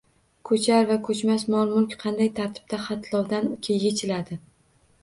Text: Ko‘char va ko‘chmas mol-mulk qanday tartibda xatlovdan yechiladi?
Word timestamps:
Ko‘char 0.49 0.87
va 0.91 0.95
ko‘chmas 1.09 1.45
mol-mulk 1.55 1.93
qanday 2.05 2.33
tartibda 2.41 2.81
xatlovdan 2.89 3.55
yechiladi? 3.79 4.43